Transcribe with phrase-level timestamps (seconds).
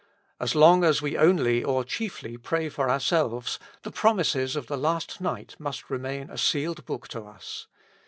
[0.39, 5.21] As long as we only or chiefly pray for ourselves, the promises of the last
[5.21, 7.67] night must remain a sealed book to us.